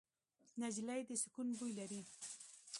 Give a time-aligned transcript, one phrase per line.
[0.61, 2.01] نجلۍ د سکون بوی لري.